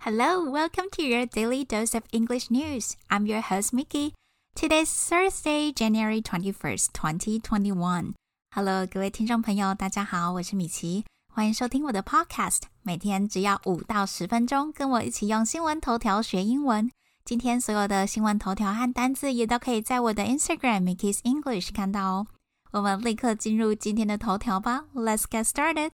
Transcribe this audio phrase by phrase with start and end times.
[0.00, 2.95] Hello, welcome to your daily dose of English news.
[3.09, 4.13] I'm your host Mickey.
[4.55, 8.13] Today's Thursday, January 21st, 2021.
[8.55, 12.61] Hello，各位听众朋友，大家好，我是米奇，欢迎收听我的 Podcast。
[12.83, 16.91] 每天只要五到十分钟，跟我一起用新闻头条学英文。
[17.23, 22.27] 今天所有的新闻头条和单字也都可以在我的 Instagram Mickey's English 看到哦。
[22.71, 24.85] 我们立刻进入今天的头条吧。
[24.95, 25.91] Let's get started.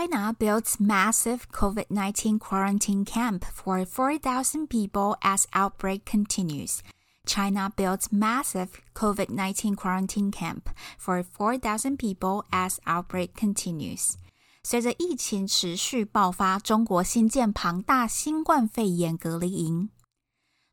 [0.00, 6.82] China builds massive COVID 19 quarantine camp for 4,000 people as outbreak continues.
[7.24, 14.16] China builds massive COVID 19 quarantine camp for 4,000 people as outbreak continues.
[14.62, 19.90] 随着疫情持续爆发，中国新建庞大新冠肺炎隔离营。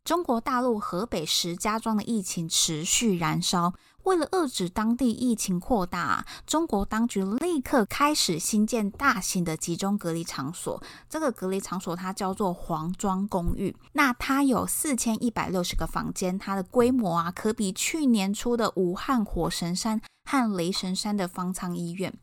[0.09, 10.83] 中国大陆河北石家庄的疫情持续燃烧，为了遏制当地疫情扩大，中国当局立刻开始新建大型的集中隔离场所。
[11.11, 22.19] 这个隔离场所它叫做黄庄公寓，那它有四千一百六十个房间，它的规模啊，可比去年初的武汉火神山和雷神山的方舱医院。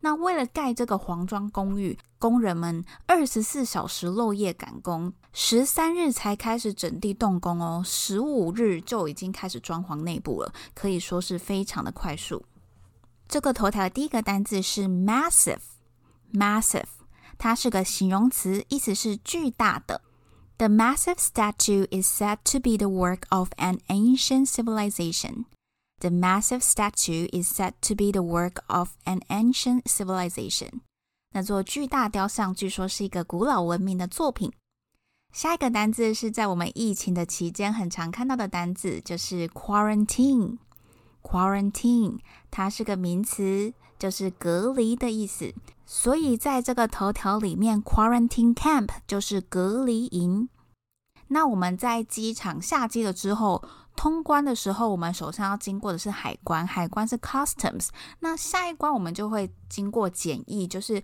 [0.00, 12.44] 那为了盖这个黄庄公寓，工人们二十四小时漏夜赶工，十三日才开始整地动工哦，十五日就已经开始装潢内部了，可以说是非常的快速。
[13.28, 16.84] 这个头条的第一个单字是 massive，massive，
[17.36, 20.02] 它是个形容词，意思是巨大的。
[20.58, 25.44] The massive statue is said to be the work of an ancient civilization.
[26.00, 30.80] The massive statue is said to be the work of an ancient civilization.
[31.36, 34.50] 那座巨大雕像据说是一个古老文明的作品。
[35.34, 40.56] 下一个单字是在我们疫情的期间很常看到的单字，就是 quarantine。
[41.20, 42.20] quarantine
[42.50, 45.52] 它是个名词，就是隔离的意思。
[45.84, 50.48] 所以在这个头条里面，quarantine camp 就是隔离营。
[51.28, 53.62] 那我们在机场下机了之后。
[53.95, 57.89] 通关的时候，我们手上要经过的是海关，海关是 customs。
[58.19, 61.03] 那下一关我们就会经过检疫，就是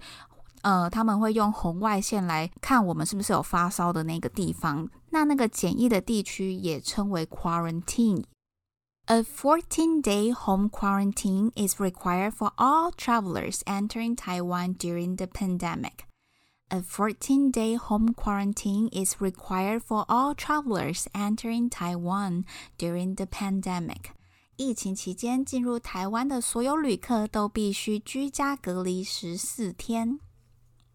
[0.62, 4.90] 呃，他们会用红外线来看我们是不是有发烧的那个地方。
[5.12, 16.06] 那那个检疫的地区也称为 quarantine。A 14-day home quarantine is required for all travelers entering Taiwan during the pandemic.
[16.75, 22.45] A 14 day home quarantine is required for all travelers entering Taiwan
[22.79, 24.13] during the pandemic.
[24.57, 30.19] 疫情期间进入台湾的所有旅客都必须居家隔离十四天。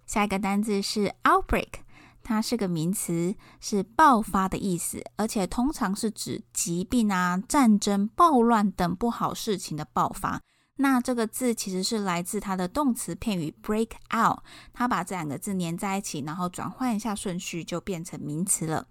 [0.08, 1.82] 下一个单字是 outbreak，
[2.24, 10.42] 它是个名词，是爆发的意思，而且通常是指疾病啊、战争、暴乱等不好事情的爆发。
[10.77, 14.41] 那这个字其实是来自它的动词片语 break out，
[14.73, 18.89] 它把这两个字连在一起，然后转换一下顺序，就变成名词了。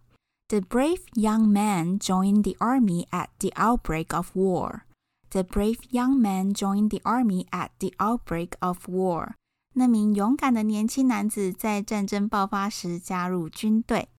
[0.48, 4.82] The brave young man joined the army at the outbreak of war.
[5.30, 9.36] The brave young man joined the army at the outbreak of war.
[9.74, 14.10] 那名勇敢的年轻男子在战争爆发时加入军队。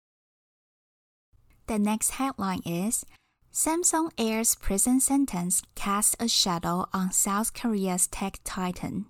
[1.66, 3.04] The next headline is
[3.53, 9.06] Samsung Air's prison sentence casts a shadow on South Korea's tech titan.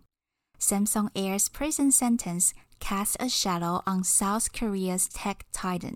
[0.60, 5.96] Samsung Air's prison sentence casts a shadow on South Korea's tech titan.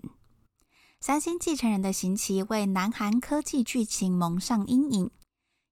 [1.00, 5.10] 三星继承人的刑期为南韩科技巨擎蒙上阴影。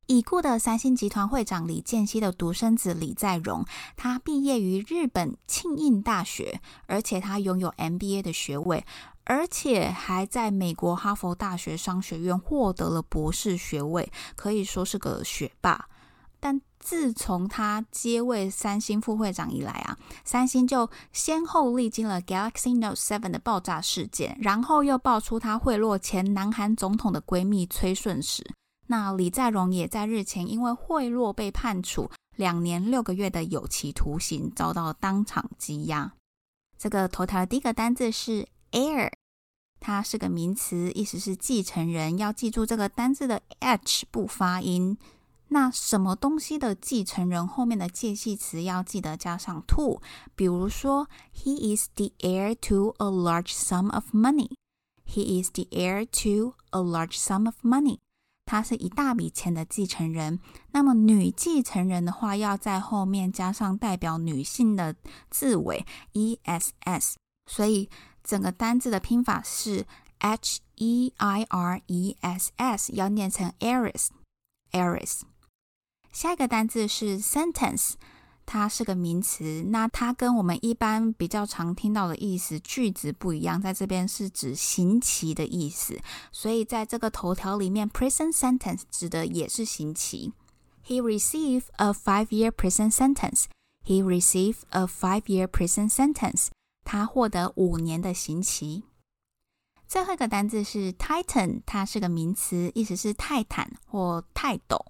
[0.06, 3.64] 已故的三星集团会长李健熙的独生子李在镕，
[3.94, 8.84] 他毕业于日本庆应大学，而且他拥有 MBA 的学位。
[9.24, 15.88] 而且还在美国哈佛大学商学院获得了博士学位，可以说是个学霸。
[16.42, 28.42] 但自从他接位三星副会长以来啊，三星就先后历经了 Galaxy Note 7的爆炸事件，然后又爆出他贿赂前南韩总统的闺蜜崔顺实。
[28.86, 36.10] 那李在镕也在日前因为贿赂被判处两年六个月的有期徒刑，遭到当场羁押。
[36.78, 39.12] 这个头条的第一个单字是 Air。
[39.78, 42.18] 它是个名词，意思是继承人。
[42.18, 44.98] 要记住这个单字的 h 不发音。
[45.48, 50.00] 那什么东西的继承人后面的介系词要记得加上 to。
[50.36, 54.50] 比如说，He is the heir to a large sum of money.
[55.04, 57.98] He is the heir to a large sum of money.
[58.44, 60.38] 他是一大笔钱的继承人。
[60.72, 64.94] 那么女继承人的话，要在后面加上代表女性的
[65.30, 67.16] 字尾 e s s，
[67.46, 67.88] 所以
[68.30, 69.84] 整个单字的拼法是
[70.20, 75.22] h e i r e s s，要念成 heiress，heiress。
[76.12, 77.94] 下一个单字是 sentence。
[78.46, 86.00] 它是个名词，那它跟我们一般比较常听到的意思句子不一样，在这边是指刑期的意思，
[86.30, 90.32] 所以在这个头条里面，prison sentence 指的也是刑期。
[90.86, 93.46] He received a five-year prison sentence.
[93.84, 96.48] He received a five-year prison sentence.
[96.90, 98.82] 他获得五年的刑期。
[99.86, 104.84] 最后一个单字是 Titan，它是个名词，意思是泰坦或泰斗。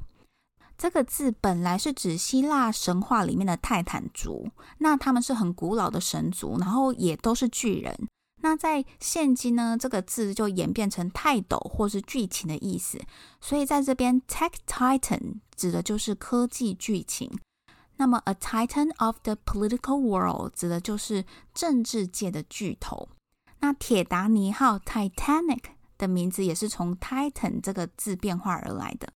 [0.79, 4.49] 这个字本来是指希腊神话里面的泰坦族，
[4.79, 8.09] 那他们是很古老的神族，然后也都是巨人。
[8.41, 12.99] 那在现今呢，这个字就演变成泰斗或是剧情的意思。
[13.43, 17.31] 所以在这边，Tech Titan 指的就是科技剧情。
[18.00, 23.10] 那么，A Titan of the Political World 指的就是政治界的巨头。
[23.60, 25.64] 那铁达尼号 Titanic
[25.98, 29.14] 的名字也是从 Titan 这个字变化而来的。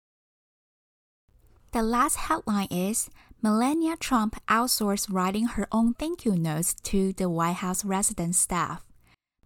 [1.70, 3.10] The last headline is
[3.43, 8.78] Melania Trump outsourced writing her own thank you notes to the White House resident staff.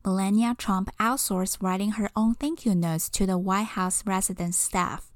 [0.05, 5.11] Melania Trump outsourced writing her own thank you notes to the White House resident staff.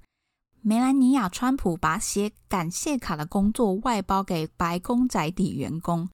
[0.64, 6.08] 梅兰妮亚·川普把写感谢卡的工作外包给白宫宅邸员工。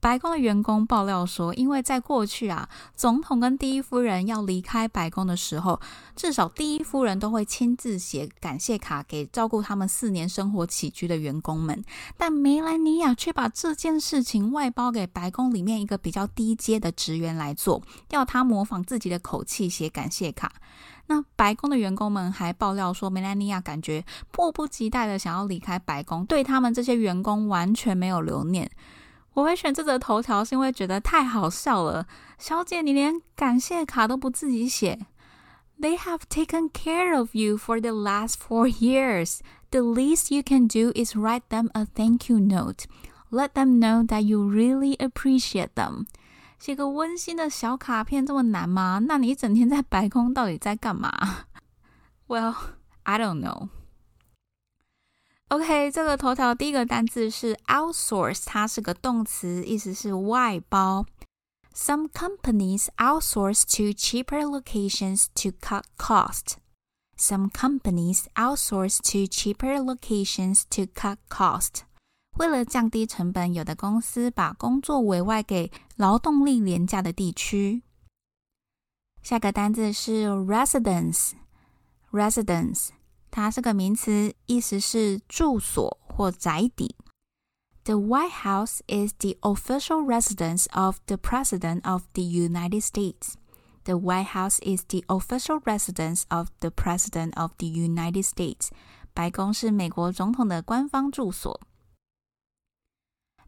[0.00, 5.80] 白宫的员工爆料说，因为在过去啊，总统跟第一夫人要离开白宫的时候，
[6.14, 11.84] 至少第一夫人都会亲自写感谢卡给照顾他们四年生活起居的员工们。
[12.16, 20.52] 但梅兰妮亚却把这件事情外包给白宫里面一个比较低阶的职员来做，要他模仿自己的口气写感谢卡。
[21.06, 28.70] 那白宫的员工们还爆料说，梅兰妮亚感觉迫不及待的想要离开白宫，对他们这些员工完全没有留念。
[29.34, 32.06] 我会选这则头条，是因为觉得太好笑了。
[32.38, 35.06] 小姐，你连感谢卡都不自己写。
[35.80, 39.38] They have taken care of you for the last four years.
[39.70, 42.86] The least you can do is write them a thank you note.
[43.30, 46.06] Let them know that you really appreciate them.
[46.58, 49.00] 写个温馨的小卡片这么难吗？
[49.06, 51.12] 那你一整天在白宫到底在干嘛
[52.26, 52.56] ？Well,
[53.04, 53.68] I don't know.
[55.49, 61.05] OK，这个头条第一个单字是 outsource，它是个动词，意思是外包。
[61.75, 66.55] Some companies outsource to cheaper locations to cut cost.
[67.17, 71.83] Some companies outsource to cheaper locations to cut cost.
[72.37, 77.83] 为了降低成本，有的公司把工作委外给劳动力廉价的地区。
[79.21, 82.89] 下个单字是 residence，residence。
[83.31, 86.95] 它是个名词，意思是住所或宅邸。
[87.83, 93.33] The White House is the official residence of the President of the United States.
[93.83, 98.69] The White House is the official residence of the President of the United States.
[99.13, 101.59] 白宫是美国总统的官方住所。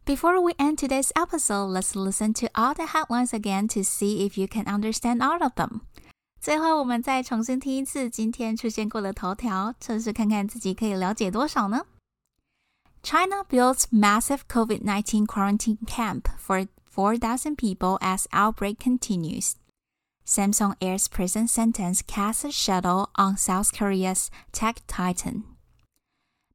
[0.04, 4.38] Before we end today's episode, let's listen to all the headlines again to see if
[4.38, 5.80] you can understand all of them.
[6.40, 11.86] 最后，我们再重新听一次今天出现过的头条，测试看看自己可以了解多少呢？
[13.02, 19.54] China builds massive COVID-19 quarantine camp for 4,000 people as outbreak continues.
[20.24, 25.44] Samsung airs prison sentence casts a shadow on South Korea's tech titan.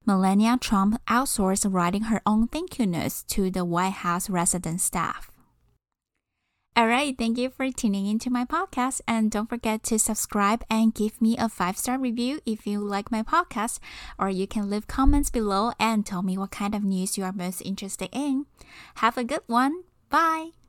[0.05, 5.31] Melania Trump outsourced writing her own thank you notes to the White House resident staff.
[6.76, 9.00] All right, thank you for tuning into my podcast.
[9.08, 13.10] And don't forget to subscribe and give me a five star review if you like
[13.10, 13.78] my podcast.
[14.18, 17.32] Or you can leave comments below and tell me what kind of news you are
[17.32, 18.44] most interested in.
[18.96, 19.84] Have a good one.
[20.10, 20.50] Bye.